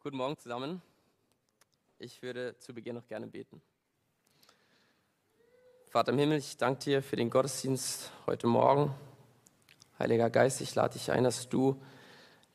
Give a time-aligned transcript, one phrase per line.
[0.00, 0.80] Guten Morgen zusammen.
[1.98, 3.60] Ich würde zu Beginn noch gerne beten.
[5.90, 8.94] Vater im Himmel, ich danke dir für den Gottesdienst heute Morgen.
[9.98, 11.82] Heiliger Geist, ich lade dich ein, dass du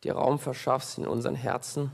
[0.05, 1.91] dir Raum verschaffst in unseren Herzen.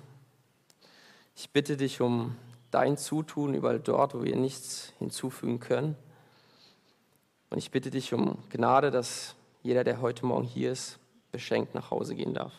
[1.36, 2.38] Ich bitte dich um
[2.70, 5.96] dein Zutun überall dort, wo wir nichts hinzufügen können.
[7.50, 11.00] Und ich bitte dich um Gnade, dass jeder, der heute Morgen hier ist,
[11.32, 12.54] beschenkt nach Hause gehen darf.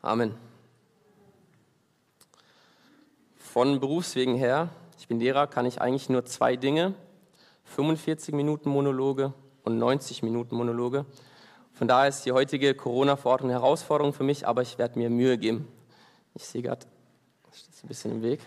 [0.00, 0.34] Amen.
[3.52, 6.92] Von Berufswegen her, ich bin Lehrer, kann ich eigentlich nur zwei Dinge,
[7.64, 9.32] 45 Minuten Monologe
[9.64, 11.06] und 90 Minuten Monologe.
[11.72, 15.38] Von daher ist die heutige Corona-Verordnung eine Herausforderung für mich, aber ich werde mir Mühe
[15.38, 15.66] geben.
[16.34, 16.86] Ich sehe gerade,
[17.48, 18.40] das steht ein bisschen im Weg.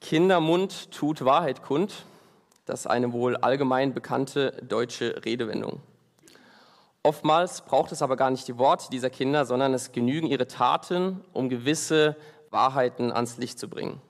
[0.00, 2.06] Kindermund tut Wahrheit kund.
[2.64, 5.82] Das ist eine wohl allgemein bekannte deutsche Redewendung.
[7.02, 11.24] Oftmals braucht es aber gar nicht die Worte dieser Kinder, sondern es genügen ihre Taten,
[11.32, 12.16] um gewisse
[12.50, 14.00] Wahrheiten ans Licht zu bringen.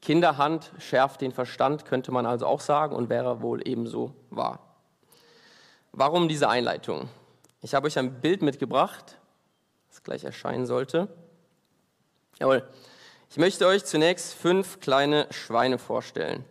[0.00, 4.60] Kinderhand schärft den Verstand, könnte man also auch sagen, und wäre wohl ebenso wahr.
[5.92, 7.08] Warum diese Einleitung?
[7.60, 9.18] Ich habe euch ein Bild mitgebracht,
[9.88, 11.08] das gleich erscheinen sollte.
[12.38, 12.68] Jawohl.
[13.30, 16.44] Ich möchte euch zunächst fünf kleine Schweine vorstellen.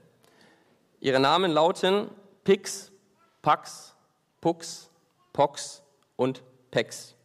[1.00, 2.10] Ihre Namen lauten
[2.44, 2.92] Pix,
[3.42, 3.96] Pax,
[4.48, 4.90] Pux,
[5.34, 5.84] Pox
[6.16, 7.16] und Pex.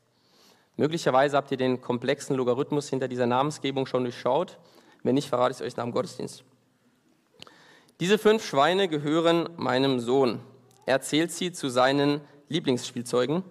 [0.76, 4.58] Möglicherweise habt ihr den komplexen Logarithmus hinter dieser Namensgebung schon durchschaut.
[5.04, 6.42] Wenn nicht, verrate ich es euch nach dem Gottesdienst.
[8.00, 10.40] Diese fünf Schweine gehören meinem Sohn.
[10.84, 13.44] Er zählt sie zu seinen Lieblingsspielzeugen.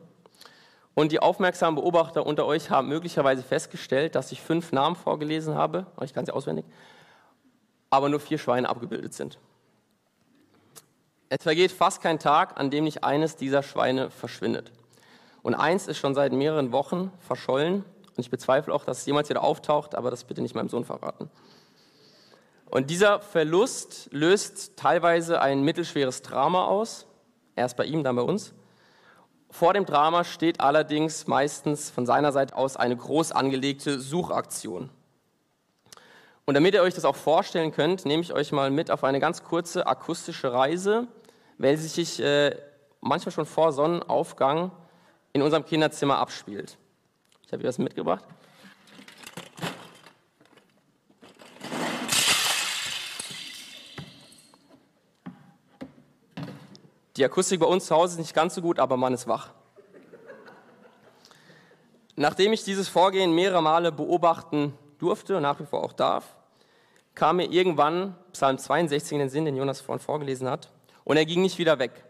[0.94, 5.86] Und die aufmerksamen Beobachter unter euch haben möglicherweise festgestellt, dass ich fünf Namen vorgelesen habe,
[6.04, 6.66] ich kann auswendig,
[7.90, 9.40] aber nur vier Schweine abgebildet sind.
[11.34, 14.74] Es vergeht fast kein Tag, an dem nicht eines dieser Schweine verschwindet.
[15.42, 17.86] Und eins ist schon seit mehreren Wochen verschollen.
[18.10, 20.84] Und ich bezweifle auch, dass es jemals wieder auftaucht, aber das bitte nicht meinem Sohn
[20.84, 21.32] verraten.
[22.70, 27.08] Und dieser Verlust löst teilweise ein mittelschweres Drama aus.
[27.56, 28.54] Erst bei ihm, dann bei uns.
[29.50, 34.90] Vor dem Drama steht allerdings meistens von seiner Seite aus eine groß angelegte Suchaktion.
[36.44, 39.22] Und damit ihr euch das auch vorstellen könnt, nehme ich euch mal mit auf eine
[39.22, 41.08] ganz kurze akustische Reise
[41.62, 42.56] welche sich äh,
[43.02, 44.72] manchmal schon vor Sonnenaufgang
[45.32, 46.78] in unserem Kinderzimmer abspielt.
[47.46, 48.26] Ich habe hier was mitgebracht.
[57.18, 59.52] Die Akustik bei uns zu Hause ist nicht ganz so gut, aber man ist wach.
[62.16, 66.36] Nachdem ich dieses Vorgehen mehrere Male beobachten durfte und nach wie vor auch darf,
[67.14, 70.72] kam mir irgendwann Psalm 62 in den Sinn, den Jonas vorhin vorgelesen hat.
[71.04, 72.04] Und er ging nicht wieder weg.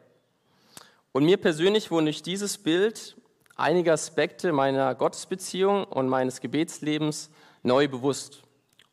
[1.11, 3.15] Und mir persönlich wurden durch dieses Bild
[3.55, 7.29] einige Aspekte meiner Gottesbeziehung und meines Gebetslebens
[7.63, 8.43] neu bewusst.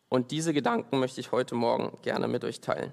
[0.08, 2.92] Und diese Gedanken möchte ich heute Morgen gerne mit euch teilen.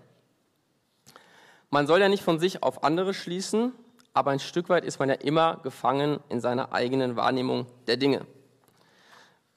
[1.69, 3.73] Man soll ja nicht von sich auf andere schließen,
[4.13, 8.25] aber ein Stück weit ist man ja immer gefangen in seiner eigenen Wahrnehmung der Dinge.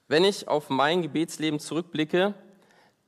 [0.09, 2.35] Wenn ich auf mein Gebetsleben zurückblicke,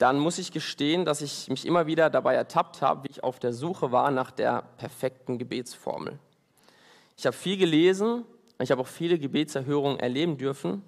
[0.00, 3.38] dann muss ich gestehen, dass ich mich immer wieder dabei ertappt habe, wie ich auf
[3.38, 6.19] der Suche war nach der perfekten Gebetsformel.
[7.19, 8.25] Ich habe viel gelesen,
[8.59, 10.83] ich habe auch viele Gebetserhörungen erleben dürfen,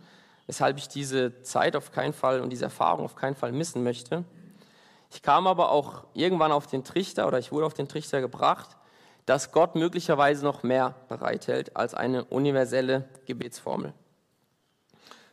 [0.46, 4.24] weshalb ich diese Zeit auf keinen Fall und diese Erfahrung auf keinen Fall missen möchte.
[5.10, 8.78] Ich kam aber auch irgendwann auf den Trichter oder ich wurde auf den Trichter gebracht,
[9.26, 13.92] dass Gott möglicherweise noch mehr bereithält als eine universelle Gebetsformel.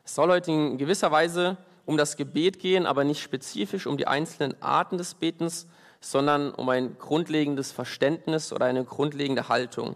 [0.03, 1.55] Es soll heute in gewisser Weise
[1.89, 5.65] um das Gebet gehen, aber nicht spezifisch um die einzelnen Arten des Betens,
[5.99, 9.95] sondern um ein grundlegendes Verständnis oder eine grundlegende Haltung.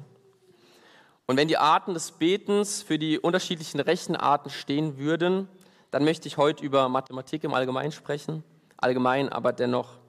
[1.28, 5.48] Und wenn die Arten des Betens für die unterschiedlichen Rechenarten stehen würden,
[5.92, 8.44] dann möchte ich heute über Mathematik im Allgemeinen sprechen,
[8.78, 10.00] allgemein, aber dennoch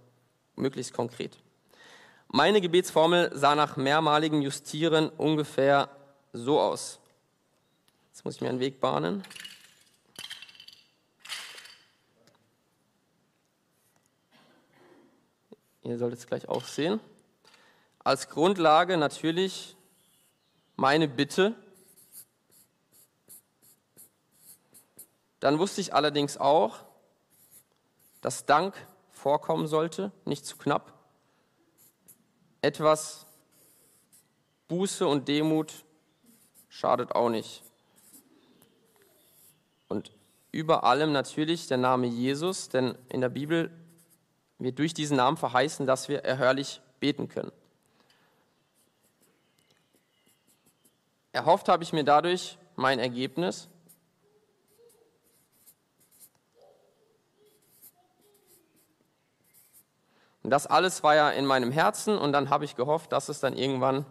[0.56, 1.36] möglichst konkret.
[2.28, 5.90] Meine Gebetsformel sah nach mehrmaligem Justieren ungefähr
[6.32, 6.98] so aus.
[8.10, 9.22] Jetzt muss ich mir einen Weg bahnen.
[15.84, 16.98] Ihr solltet es gleich auch sehen.
[18.02, 19.76] Als Grundlage natürlich
[20.76, 21.54] meine Bitte.
[25.40, 26.78] Dann wusste ich allerdings auch,
[28.22, 28.74] dass Dank
[29.10, 30.92] vorkommen sollte, nicht zu knapp.
[32.62, 33.26] Etwas
[34.68, 35.84] Buße und Demut
[36.70, 37.62] schadet auch nicht.
[39.88, 40.12] Und
[40.50, 43.70] über allem natürlich der Name Jesus, denn in der Bibel
[44.58, 47.52] wir durch diesen Namen verheißen, dass wir erhörlich beten können.
[51.32, 53.68] Erhofft habe ich mir dadurch mein Ergebnis?
[60.44, 63.40] Und das alles war ja in meinem Herzen und dann habe ich gehofft, dass es
[63.40, 64.04] dann irgendwann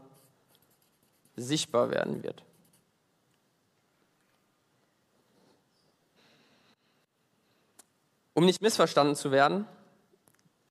[1.36, 2.44] sichtbar werden wird.
[8.34, 9.68] Um nicht missverstanden zu werden,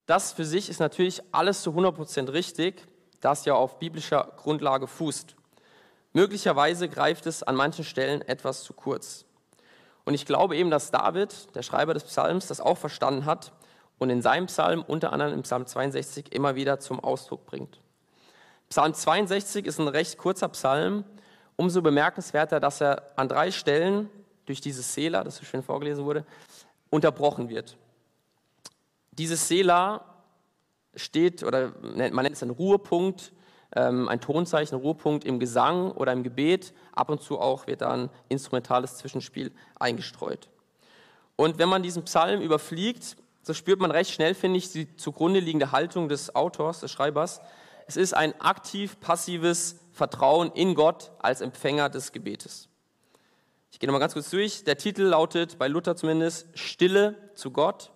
[0.07, 2.87] das für sich ist natürlich alles zu 100% richtig,
[3.21, 5.37] das ja auf biblischer Grundlage fußt.
[6.13, 9.25] Möglicherweise greift es an manchen Stellen etwas zu kurz.
[10.05, 13.53] Und ich glaube eben, dass David, der Schreiber des Psalms, das auch verstanden hat
[13.99, 17.81] und in seinem Psalm, unter anderem im Psalm 62, immer wieder zum Ausdruck bringt.
[18.69, 21.05] Psalm 62 ist ein recht kurzer Psalm,
[21.57, 24.11] umso bemerkenswerter, dass er an drei Stellen
[24.47, 26.25] durch dieses Sela, das so schön vorgelesen wurde,
[26.91, 27.77] unterbrochen wird.
[29.13, 30.05] Dieses Sela
[30.95, 33.33] steht, oder man nennt es einen Ruhepunkt,
[33.75, 36.75] ähm, ein Tonzeichen, Ruhepunkt im Gesang oder im Gebet.
[36.93, 40.49] Ab und zu auch wird da ein instrumentales Zwischenspiel eingestreut.
[41.37, 45.41] Und wenn man diesen Psalm überfliegt, so spürt man recht schnell, finde ich, die zugrunde
[45.41, 47.41] liegende Haltung des Autors, des Schreibers.
[47.87, 52.69] Es ist ein aktiv-passives Vertrauen in Gott als Empfänger des Gebetes.
[53.73, 54.65] Ich gehe nochmal ganz kurz durch.
[54.65, 57.91] Der Titel lautet, bei Luther zumindest, Stille zu Gott.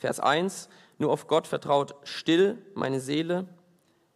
[0.00, 3.46] Vers 1, nur auf Gott vertraut still meine Seele.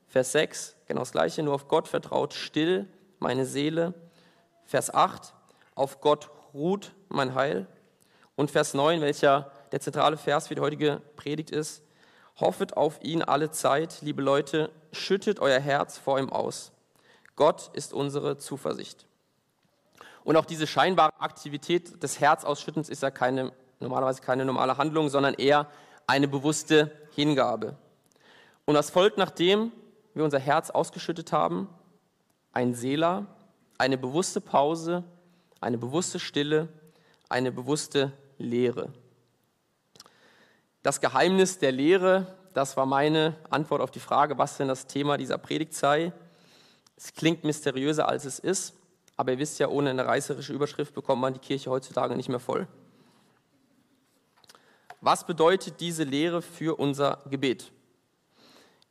[0.08, 2.88] Vers 6, genau das gleiche, nur auf Gott vertraut still
[3.18, 3.92] meine Seele.
[4.64, 5.34] Vers 8,
[5.74, 7.66] auf Gott ruht mein Heil.
[8.34, 11.82] Und Vers 9, welcher der zentrale Vers für die heutige Predigt ist,
[12.36, 16.72] hoffet auf ihn alle Zeit, liebe Leute, schüttet euer Herz vor ihm aus.
[17.36, 19.06] Gott ist unsere Zuversicht.
[20.22, 25.34] Und auch diese scheinbare Aktivität des Herzausschüttens ist ja keine, normalerweise keine normale Handlung, sondern
[25.34, 25.68] eher
[26.06, 27.76] eine bewusste Hingabe.
[28.64, 29.72] Und was folgt, nachdem
[30.14, 31.68] wir unser Herz ausgeschüttet haben?
[32.52, 33.26] Ein Sela,
[33.78, 35.04] eine bewusste Pause,
[35.60, 36.68] eine bewusste Stille,
[37.28, 38.92] eine bewusste Lehre.
[40.82, 45.16] Das Geheimnis der Lehre, das war meine Antwort auf die Frage, was denn das Thema
[45.16, 46.12] dieser Predigt sei.
[46.96, 48.74] Es klingt mysteriöser, als es ist.
[49.16, 52.40] Aber ihr wisst ja, ohne eine reißerische Überschrift bekommt man die Kirche heutzutage nicht mehr
[52.40, 52.66] voll.
[55.06, 57.72] Was bedeutet diese Lehre für unser Gebet?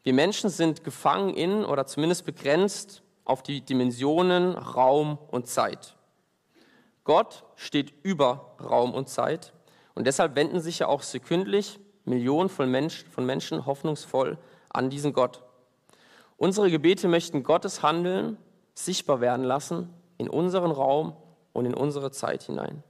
[0.03, 5.95] Wir Menschen sind gefangen in oder zumindest begrenzt auf die Dimensionen Raum und Zeit.
[7.03, 9.53] Gott steht über Raum und Zeit
[9.95, 14.37] und deshalb wenden sich ja auch sekündlich Millionen von Menschen hoffnungsvoll
[14.69, 15.41] an diesen Gott.
[16.37, 18.37] Unsere Gebete möchten Gottes Handeln
[18.75, 21.15] sichtbar werden lassen in unseren Raum
[21.53, 22.83] und in unsere Zeit hinein.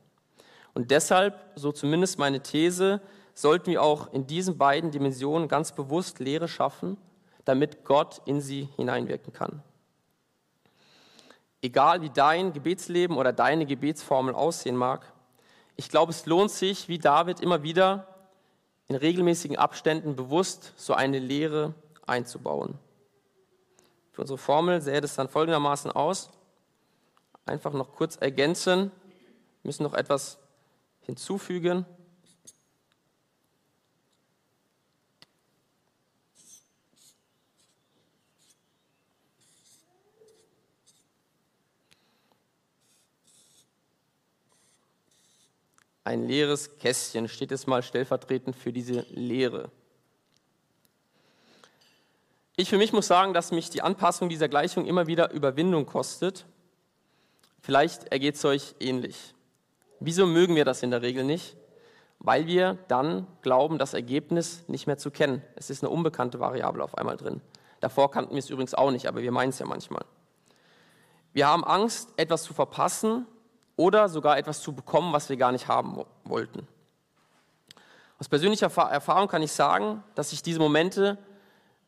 [0.74, 3.02] Und deshalb, so zumindest meine These,
[3.34, 6.98] sollten wir auch in diesen beiden Dimensionen ganz bewusst Lehre schaffen,
[7.46, 9.62] damit Gott in sie hineinwirken kann.
[11.62, 15.12] Egal wie dein Gebetsleben oder deine Gebetsformel aussehen mag,
[15.76, 18.08] ich glaube, es lohnt sich, wie David immer wieder
[18.88, 21.74] in regelmäßigen Abständen bewusst so eine Lehre
[22.06, 22.78] einzubauen.
[24.12, 26.30] Für unsere Formel sähe das dann folgendermaßen aus
[27.46, 28.92] einfach noch kurz ergänzen.
[29.62, 30.40] Wir müssen noch etwas
[31.06, 31.86] hinzufügen.
[46.06, 49.72] Ein leeres Kästchen steht es mal stellvertretend für diese Lehre.
[52.58, 56.46] Ich für mich muss sagen, dass mich die Anpassung dieser Gleichung immer wieder Überwindung kostet.
[57.62, 59.34] Vielleicht ergeht es euch ähnlich.
[60.06, 61.56] Wieso mögen wir das in der Regel nicht?
[62.20, 65.42] Weil wir dann glauben, das Ergebnis nicht mehr zu kennen.
[65.56, 67.40] Es ist eine unbekannte Variable auf einmal drin.
[67.80, 70.04] Davor kannten wir es übrigens auch nicht, aber wir meinen es ja manchmal.
[71.32, 73.26] Wir haben Angst, etwas zu verpassen
[73.78, 76.68] oder sogar etwas zu bekommen, was wir gar nicht haben wollten.
[78.20, 81.18] Aus persönlicher Erfahrung kann ich sagen, dass ich diese Momente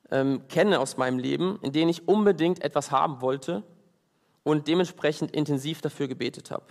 [0.10, 3.62] ähm, kenne aus meinem Leben, in denen ich unbedingt etwas haben wollte
[4.44, 6.66] und dementsprechend intensiv dafür gebetet habe.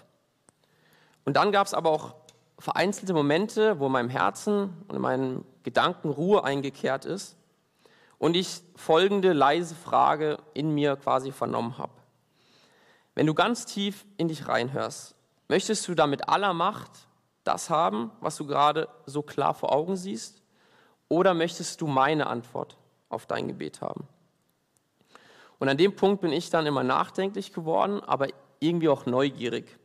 [1.25, 2.15] Und dann gab es aber auch
[2.59, 7.37] vereinzelte Momente, wo in meinem Herzen und in meinen Gedanken Ruhe eingekehrt ist
[8.19, 11.93] und ich folgende leise Frage in mir quasi vernommen habe.
[13.15, 15.15] Wenn du ganz tief in dich reinhörst,
[15.49, 16.91] möchtest du da mit aller Macht
[17.45, 20.43] das haben, was du gerade so klar vor Augen siehst?
[21.09, 22.77] Oder möchtest du meine Antwort
[23.09, 24.09] auf dein Gebet haben?
[25.59, 28.29] Und an dem Punkt bin ich dann immer nachdenklich geworden, aber
[28.59, 29.79] irgendwie auch neugierig.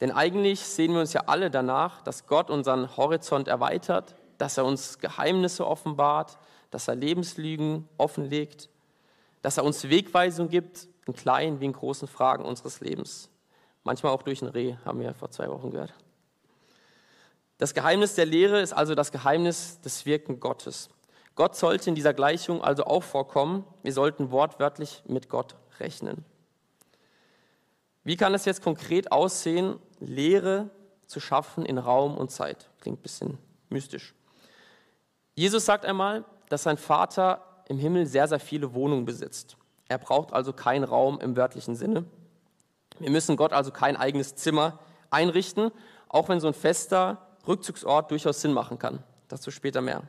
[0.00, 4.64] Denn eigentlich sehen wir uns ja alle danach, dass Gott unseren Horizont erweitert, dass er
[4.64, 6.38] uns Geheimnisse offenbart,
[6.70, 8.68] dass er Lebenslügen offenlegt,
[9.42, 13.30] dass er uns Wegweisung gibt, in kleinen wie in großen Fragen unseres Lebens.
[13.82, 15.94] Manchmal auch durch ein Reh, haben wir vor zwei Wochen gehört.
[17.56, 20.90] Das Geheimnis der Lehre ist also das Geheimnis des Wirken Gottes.
[21.34, 23.64] Gott sollte in dieser Gleichung also auch vorkommen.
[23.82, 26.24] Wir sollten wortwörtlich mit Gott rechnen.
[28.04, 30.70] Wie kann es jetzt konkret aussehen, Lehre
[31.06, 32.70] zu schaffen in Raum und Zeit?
[32.80, 33.38] Klingt ein bisschen
[33.68, 34.14] mystisch.
[35.34, 39.56] Jesus sagt einmal, dass sein Vater im Himmel sehr, sehr viele Wohnungen besitzt.
[39.88, 42.04] Er braucht also keinen Raum im wörtlichen Sinne.
[42.98, 44.78] Wir müssen Gott also kein eigenes Zimmer
[45.10, 45.70] einrichten,
[46.08, 49.02] auch wenn so ein fester Rückzugsort durchaus Sinn machen kann.
[49.28, 50.02] Dazu später mehr.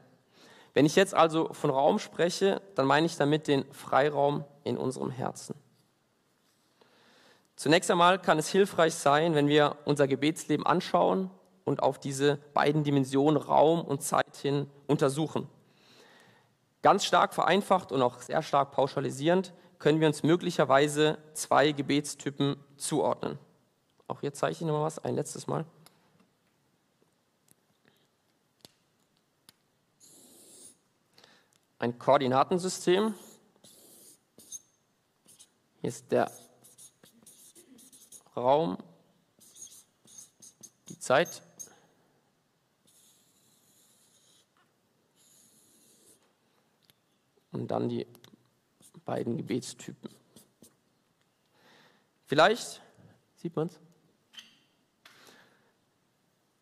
[0.73, 5.09] Wenn ich jetzt also von Raum spreche, dann meine ich damit den Freiraum in unserem
[5.09, 5.55] Herzen.
[7.59, 11.29] Zunächst einmal kann es hilfreich sein, wenn wir unser Gebetsleben anschauen
[11.65, 15.49] und auf diese beiden Dimensionen Raum und Zeit hin untersuchen.
[16.81, 23.37] Ganz stark vereinfacht und auch sehr stark pauschalisierend können wir uns möglicherweise zwei Gebetstypen zuordnen.
[24.07, 25.65] Auch hier zeige ich noch mal was, ein letztes Mal.
[31.77, 33.15] Ein Koordinatensystem.
[35.81, 36.31] Hier ist der
[38.39, 38.77] Raum,
[40.87, 41.41] die Zeit.
[47.51, 48.07] Und dann die
[49.05, 50.09] beiden Gebetstypen.
[52.25, 52.81] Vielleicht,
[53.37, 53.79] sieht man es?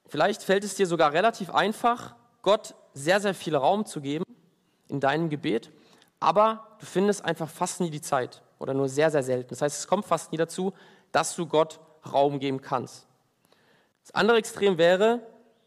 [0.08, 4.24] Vielleicht fällt es dir sogar relativ einfach, Gott sehr, sehr viel Raum zu geben
[4.88, 5.72] in deinem Gebet,
[6.20, 9.50] aber du findest einfach fast nie die Zeit oder nur sehr, sehr selten.
[9.50, 10.74] Das heißt, es kommt fast nie dazu,
[11.12, 11.80] dass du Gott
[12.12, 13.08] Raum geben kannst.
[14.02, 15.22] Das andere Extrem wäre,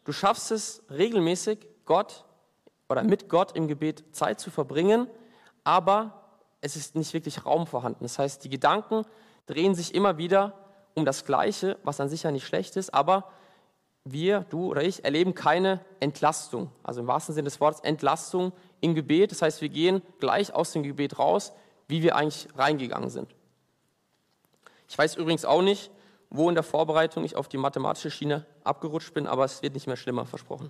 [0.05, 2.25] du schaffst es regelmäßig, Gott
[2.89, 5.09] oder mit Gott im Gebet Zeit zu verbringen,
[5.65, 6.21] aber
[6.61, 8.05] es ist nicht wirklich Raum vorhanden.
[8.05, 9.05] Das heißt, die Gedanken
[9.47, 10.55] drehen sich immer wieder
[10.95, 13.31] um das Gleiche, was an sich ja nicht schlecht ist, aber
[14.05, 16.71] wir, du oder ich, erleben keine Entlastung.
[16.83, 19.31] Also im wahrsten Sinne des Wortes Entlastung im Gebet.
[19.31, 21.53] Das heißt, wir gehen gleich aus dem Gebet raus,
[21.87, 23.35] wie wir eigentlich reingegangen sind.
[24.91, 25.89] Ich weiß übrigens auch nicht,
[26.31, 29.87] wo in der Vorbereitung ich auf die mathematische Schiene abgerutscht bin, aber es wird nicht
[29.87, 30.69] mehr schlimmer, versprochen.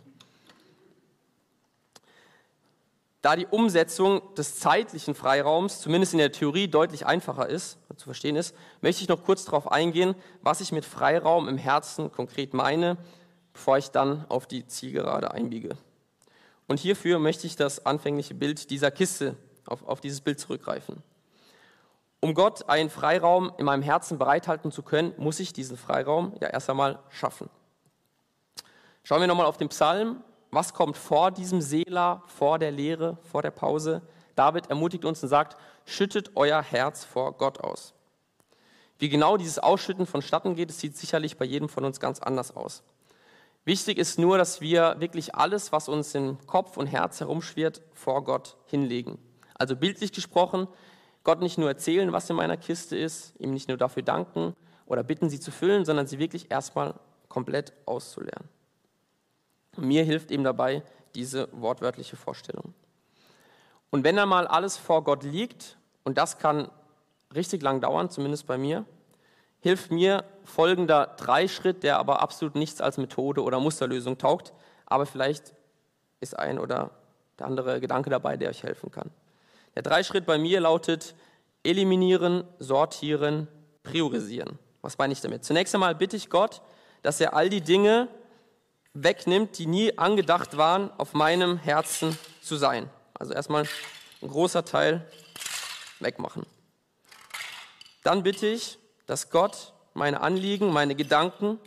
[3.23, 8.37] Da die Umsetzung des zeitlichen Freiraums zumindest in der Theorie deutlich einfacher ist, zu verstehen
[8.37, 12.99] ist, möchte ich noch kurz darauf eingehen, was ich mit Freiraum im Herzen konkret meine,
[13.55, 15.79] bevor ich dann auf die Zielgerade einbiege.
[16.69, 21.03] Und hierfür möchte ich das anfängliche Bild dieser Kiste, auf, auf dieses Bild zurückgreifen.
[22.21, 26.49] Um Gott einen Freiraum in meinem Herzen bereithalten zu können, muss ich diesen Freiraum ja
[26.49, 27.49] erst einmal schaffen.
[29.03, 33.43] Schauen wir nochmal auf den Psalm was kommt vor diesem Sela, vor der Lehre, vor
[33.43, 34.03] der Pause?
[34.35, 37.95] David ermutigt uns und sagt, schüttet euer Herz vor Gott aus.
[38.99, 42.55] Wie genau dieses Ausschütten vonstatten geht, es sieht sicherlich bei jedem von uns ganz anders
[42.55, 42.83] aus.
[43.65, 48.25] Wichtig ist nur, dass wir wirklich alles, was uns im Kopf und Herz herumschwirrt, vor
[48.25, 49.19] Gott hinlegen.
[49.55, 50.67] Also bildlich gesprochen,
[51.25, 54.55] Gott nicht nur erzählen, was in meiner Kiste ist, ihm nicht nur dafür danken
[54.87, 56.95] oder bitten, sie zu füllen, sondern sie wirklich erstmal
[57.29, 58.49] komplett auszuleeren.
[59.77, 60.83] Mir hilft ihm dabei
[61.15, 62.75] diese wortwörtliche Vorstellung.
[63.91, 66.71] Und wenn dann mal alles vor Gott liegt, und das kann
[67.35, 68.85] richtig lang dauern, zumindest bei mir,
[69.61, 74.53] hilft mir folgender Dreischritt, der aber absolut nichts als Methode oder Musterlösung taugt,
[74.87, 75.55] aber vielleicht
[76.21, 76.91] ist ein oder
[77.39, 79.11] der andere Gedanke dabei, der euch helfen kann.
[79.81, 81.15] Der Dreischritt bei mir lautet
[81.63, 83.49] eliminieren, sortieren,
[83.83, 84.59] priorisieren.
[84.83, 85.43] Was meine ich damit?
[85.43, 86.61] Zunächst einmal bitte ich Gott,
[87.01, 88.09] dass er all die Dinge,
[88.93, 92.91] wegnimmt, die nie angedacht waren, auf meinem Herzen zu sein.
[93.15, 93.67] Also erstmal
[94.21, 95.11] ein großer Teil
[95.99, 96.45] wegmachen.
[98.03, 101.59] Dann bitte ich, dass Gott meine Anliegen, meine Gedanken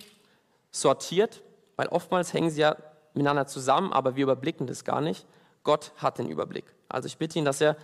[0.69, 1.41] sortiert,
[1.77, 2.77] weil oftmals hängen sie ja
[3.15, 5.25] miteinander zusammen, aber wir überblicken das gar nicht.
[5.63, 6.65] Gott hat den Überblick.
[6.89, 7.75] Also ich bitte ihn, dass er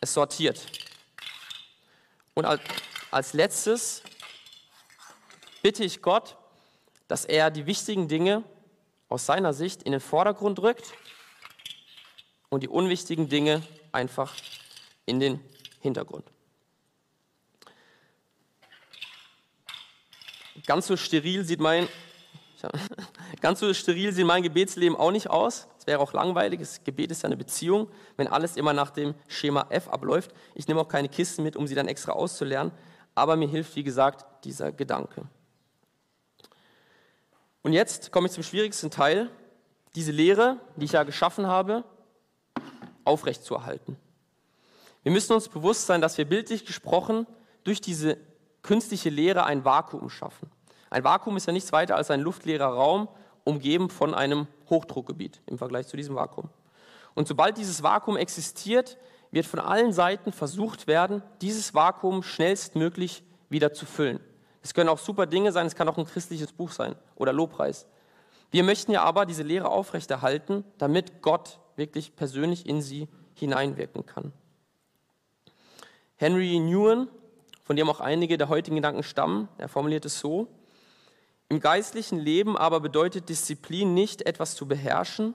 [0.00, 0.66] es sortiert.
[2.34, 2.46] Und
[3.10, 4.02] als letztes
[5.62, 6.36] bitte ich Gott,
[7.08, 8.44] dass er die wichtigen Dinge
[9.08, 10.92] aus seiner Sicht in den Vordergrund rückt
[12.48, 13.62] und die unwichtigen Dinge
[13.92, 14.34] einfach
[15.06, 15.40] in den
[15.80, 16.24] Hintergrund.
[20.66, 21.88] Ganz so steril sieht mein,
[23.40, 25.66] ganz so steril sieht mein Gebetsleben auch nicht aus.
[25.88, 26.60] Wäre auch langweilig.
[26.60, 30.34] Das Gebet ist ja eine Beziehung, wenn alles immer nach dem Schema F abläuft.
[30.54, 32.72] Ich nehme auch keine Kisten mit, um sie dann extra auszulernen.
[33.14, 35.22] Aber mir hilft, wie gesagt, dieser Gedanke.
[37.62, 39.30] Und jetzt komme ich zum schwierigsten Teil,
[39.94, 41.84] diese Lehre, die ich ja geschaffen habe,
[43.04, 43.96] aufrechtzuerhalten.
[45.04, 47.26] Wir müssen uns bewusst sein, dass wir bildlich gesprochen
[47.64, 48.18] durch diese
[48.60, 50.50] künstliche Lehre ein Vakuum schaffen.
[50.90, 53.08] Ein Vakuum ist ja nichts weiter als ein luftleerer Raum,
[53.48, 56.50] umgeben von einem Hochdruckgebiet im Vergleich zu diesem Vakuum.
[57.14, 58.98] Und sobald dieses Vakuum existiert,
[59.30, 64.20] wird von allen Seiten versucht werden, dieses Vakuum schnellstmöglich wieder zu füllen.
[64.62, 67.86] Es können auch super Dinge sein, es kann auch ein christliches Buch sein oder Lobpreis.
[68.50, 74.32] Wir möchten ja aber diese Lehre aufrechterhalten, damit Gott wirklich persönlich in sie hineinwirken kann.
[76.16, 77.08] Henry Newen,
[77.62, 80.48] von dem auch einige der heutigen Gedanken stammen, er formuliert es so,
[81.48, 85.34] im geistlichen Leben aber bedeutet Disziplin nicht etwas zu beherrschen,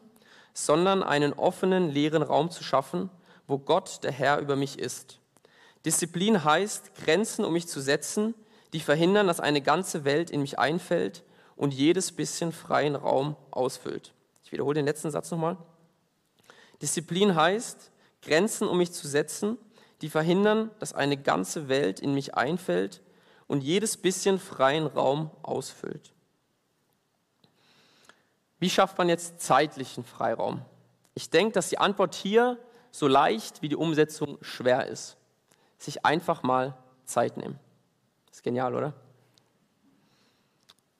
[0.54, 3.10] sondern einen offenen, leeren Raum zu schaffen,
[3.48, 5.20] wo Gott, der Herr, über mich ist.
[5.86, 8.36] Disziplin heißt, Grenzen um mich zu setzen,
[8.74, 11.24] die verhindern, dass eine ganze Welt in mich einfällt
[11.56, 14.14] und jedes bisschen freien Raum ausfüllt.
[14.46, 15.58] Ich wiederhole den letzten Satz nochmal.
[16.82, 17.92] Disziplin heißt,
[18.22, 19.58] Grenzen um mich zu setzen,
[20.02, 23.02] die verhindern, dass eine ganze Welt in mich einfällt
[23.48, 26.14] und jedes bisschen freien Raum ausfüllt.
[28.60, 30.62] Wie schafft man jetzt zeitlichen Freiraum?
[31.16, 32.58] Ich denke, dass die Antwort hier
[32.92, 35.18] so leicht wie die Umsetzung schwer ist.
[35.78, 37.60] Sich einfach mal Zeit nehmen.
[38.32, 38.94] Ist genial, oder?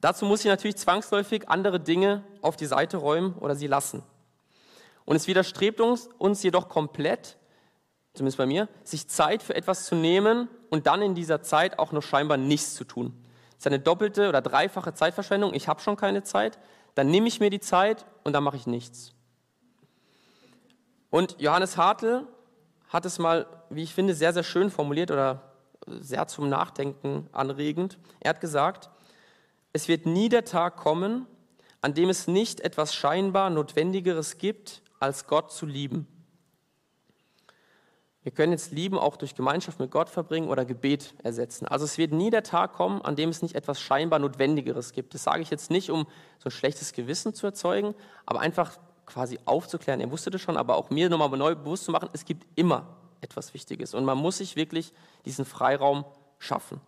[0.02, 4.04] Dazu muss ich natürlich zwangsläufig andere Dinge auf die Seite räumen oder sie lassen.
[5.06, 7.38] Und es widerstrebt uns, uns jedoch komplett,
[8.14, 11.92] zumindest bei mir, sich Zeit für etwas zu nehmen und dann in dieser Zeit auch
[11.92, 13.14] noch scheinbar nichts zu tun.
[13.52, 15.54] Das ist eine doppelte oder dreifache Zeitverschwendung.
[15.54, 16.60] Ich habe schon keine Zeit,
[16.96, 19.14] dann nehme ich mir die Zeit und dann mache ich nichts.
[21.10, 22.28] Und Johannes Hartl
[22.90, 25.54] hat es mal, wie ich finde, sehr, sehr schön formuliert oder
[25.88, 27.98] sehr zum Nachdenken anregend.
[28.20, 28.90] Er hat gesagt,
[29.74, 31.26] es wird nie der Tag kommen,
[31.82, 36.08] an dem es nicht etwas scheinbar Notwendigeres gibt, als Gott zu lieben.
[38.24, 41.68] Wir können jetzt Lieben auch durch Gemeinschaft mit Gott verbringen oder Gebet ersetzen.
[41.68, 45.14] Also es wird nie der Tag kommen, an dem es nicht etwas scheinbar Notwendigeres gibt.
[45.14, 46.08] Das sage ich jetzt nicht, um
[46.40, 47.94] so ein schlechtes Gewissen zu erzeugen,
[48.26, 50.00] aber einfach quasi aufzuklären.
[50.00, 52.88] Er wusste das schon, aber auch mir nochmal neu bewusst zu machen, es gibt immer
[53.20, 54.94] etwas Wichtiges und man muss sich wirklich
[55.26, 56.06] diesen Freiraum
[56.40, 56.80] schaffen.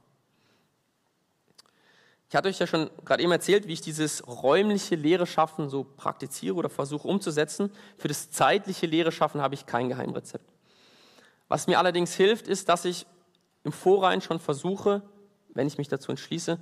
[2.30, 5.84] Ich hatte euch ja schon gerade eben erzählt, wie ich dieses räumliche Lehre schaffen so
[5.84, 7.72] praktiziere oder versuche umzusetzen.
[7.98, 10.55] Für das zeitliche Lehre schaffen habe ich kein Geheimrezept.
[11.48, 13.06] Was mir allerdings hilft, ist, dass ich
[13.64, 15.02] im Vorrein schon versuche,
[15.54, 16.60] wenn ich mich dazu entschließe,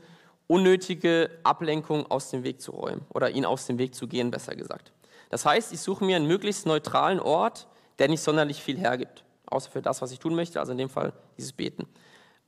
[0.47, 4.55] unnötige Ablenkung aus dem Weg zu räumen oder ihn aus dem Weg zu gehen, besser
[4.55, 4.91] gesagt.
[5.29, 7.67] Das heißt, ich suche mir einen möglichst neutralen Ort,
[7.99, 10.89] der nicht sonderlich viel hergibt, außer für das, was ich tun möchte, also in dem
[10.89, 11.87] Fall dieses Beten.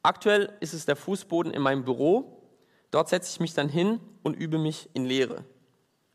[0.04, 2.44] Aktuell ist es der Fußboden in meinem Büro.
[2.92, 5.44] Dort setze ich mich dann hin und übe mich in Lehre.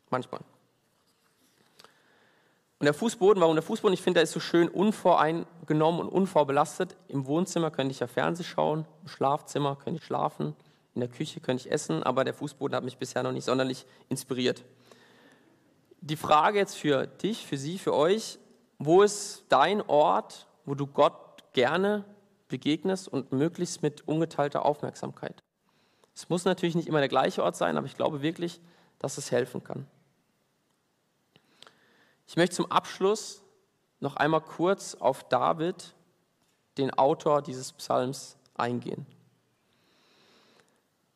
[0.09, 0.41] Manchmal.
[2.81, 3.93] Und der Fußboden, warum der Fußboden?
[3.93, 6.97] Ich finde, der ist so schön unvoreingenommen und unvorbelastet.
[7.09, 10.55] Im Wohnzimmer könnte ich ja Fernsehen schauen, im Schlafzimmer könnte ich schlafen,
[10.95, 13.85] in der Küche könnte ich essen, aber der Fußboden hat mich bisher noch nicht sonderlich
[14.09, 14.65] inspiriert.
[15.99, 18.39] Die Frage jetzt für dich, für Sie, für euch,
[18.79, 21.13] wo ist dein Ort, wo du Gott
[21.53, 22.03] gerne
[22.47, 25.43] begegnest und möglichst mit ungeteilter Aufmerksamkeit?
[26.15, 28.59] Es muss natürlich nicht immer der gleiche Ort sein, aber ich glaube wirklich,
[28.97, 29.85] dass es helfen kann.
[32.31, 33.43] Ich möchte zum Abschluss
[33.99, 35.93] noch einmal kurz auf David,
[36.77, 39.05] den Autor dieses Psalms, eingehen.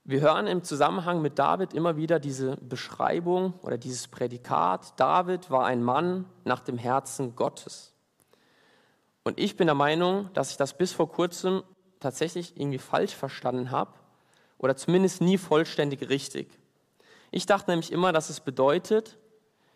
[0.04, 5.66] Wir hören im Zusammenhang mit David immer wieder diese Beschreibung oder dieses Prädikat, David war
[5.66, 7.94] ein Mann nach dem Herzen Gottes.
[9.24, 11.64] Und ich bin der Meinung, dass ich das bis vor kurzem
[12.02, 13.94] tatsächlich irgendwie falsch verstanden habe
[14.58, 16.60] oder zumindest nie vollständig richtig.
[17.32, 19.18] Ich dachte nämlich immer, dass es bedeutet,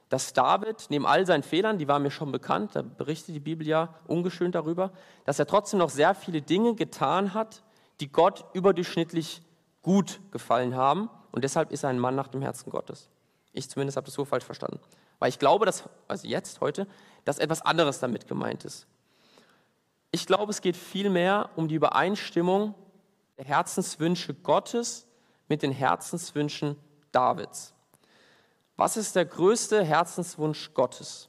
[0.09, 3.65] dass David neben all seinen Fehlern, die waren mir schon bekannt, da berichtet die Bibel
[3.65, 4.91] ja ungeschönt darüber,
[5.25, 7.63] dass er trotzdem noch sehr viele Dinge getan hat,
[7.99, 9.41] die Gott überdurchschnittlich
[9.83, 13.09] gut gefallen haben und deshalb ist er ein Mann nach dem Herzen Gottes.
[13.53, 14.79] Ich zumindest habe das so falsch verstanden.
[15.19, 16.87] Weil ich glaube, dass, also jetzt, heute,
[17.25, 18.87] dass etwas anderes damit gemeint ist.
[20.11, 22.73] Ich glaube, es geht vielmehr um die Übereinstimmung
[23.37, 25.05] der Herzenswünsche Gottes
[25.47, 26.77] mit den Herzenswünschen
[27.11, 27.73] Davids.
[28.79, 31.27] Was ist der größte Herzenswunsch Gottes?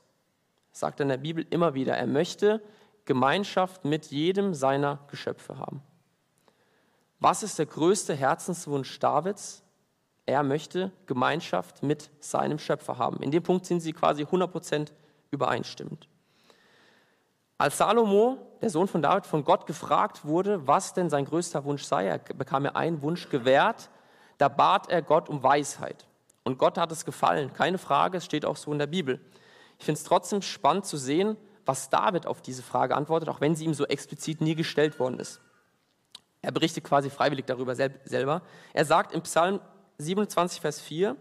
[0.70, 1.96] Sagt er in der Bibel immer wieder.
[1.96, 2.62] Er möchte
[3.06, 5.82] Gemeinschaft mit jedem seiner Geschöpfe haben.
[7.18, 9.64] Was ist der größte Herzenswunsch Davids?
[10.26, 13.20] Er möchte Gemeinschaft mit seinem Schöpfer haben.
[13.20, 14.92] In dem Punkt sind sie quasi 100%
[15.32, 16.06] übereinstimmend.
[17.58, 21.82] Als Salomo, der Sohn von David, von Gott gefragt wurde, was denn sein größter Wunsch
[21.82, 23.90] sei, er bekam er einen Wunsch gewährt,
[24.38, 26.06] da bat er Gott um Weisheit.
[26.50, 29.20] Und Gott hat es gefallen, keine Frage, es steht auch so in der Bibel.
[29.78, 33.54] Ich finde es trotzdem spannend zu sehen, was David auf diese Frage antwortet, auch wenn
[33.54, 35.40] sie ihm so explizit nie gestellt worden ist.
[36.42, 38.42] Er berichtet quasi freiwillig darüber selber.
[38.72, 39.60] Er sagt im Psalm
[39.98, 41.14] 27, Vers 4,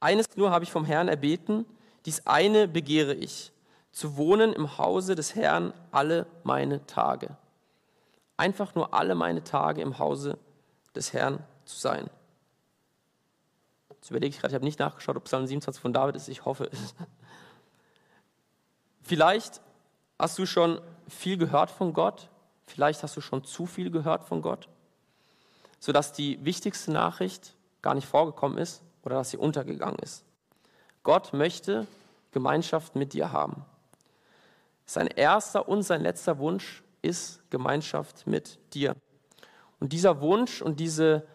[0.00, 1.64] eines nur habe ich vom Herrn erbeten,
[2.04, 3.52] dies eine begehre ich,
[3.92, 7.36] zu wohnen im Hause des Herrn alle meine Tage.
[8.36, 10.36] Einfach nur alle meine Tage im Hause
[10.96, 12.10] des Herrn zu sein.
[14.00, 16.28] Jetzt überlege ich gerade, ich habe nicht nachgeschaut, ob Psalm 27 von David ist.
[16.28, 16.94] Ich hoffe es.
[19.02, 19.60] Vielleicht
[20.18, 22.28] hast du schon viel gehört von Gott.
[22.66, 24.68] Vielleicht hast du schon zu viel gehört von Gott,
[25.80, 30.24] sodass die wichtigste Nachricht gar nicht vorgekommen ist oder dass sie untergegangen ist.
[31.02, 31.86] Gott möchte
[32.32, 33.64] Gemeinschaft mit dir haben.
[34.84, 38.94] Sein erster und sein letzter Wunsch ist Gemeinschaft mit dir.
[39.80, 41.26] Und dieser Wunsch und diese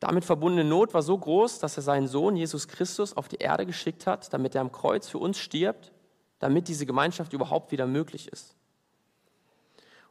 [0.00, 3.66] damit verbundene Not war so groß, dass er seinen Sohn Jesus Christus auf die Erde
[3.66, 5.92] geschickt hat, damit er am Kreuz für uns stirbt,
[6.38, 8.54] damit diese Gemeinschaft überhaupt wieder möglich ist.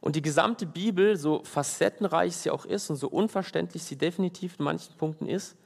[0.00, 4.64] Und die gesamte Bibel, so facettenreich sie auch ist und so unverständlich sie definitiv in
[4.64, 5.56] manchen Punkten ist,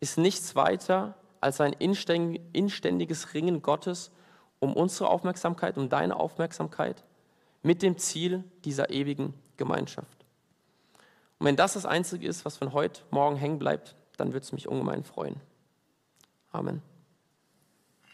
[0.00, 4.10] ist nichts weiter als ein inständiges Ringen Gottes
[4.60, 7.04] um unsere Aufmerksamkeit, um deine Aufmerksamkeit,
[7.62, 10.23] mit dem Ziel dieser ewigen Gemeinschaft.
[11.44, 14.52] Und wenn das das Einzige ist, was von heute Morgen hängen bleibt, dann würde es
[14.52, 15.36] mich ungemein freuen.
[16.50, 16.80] Amen.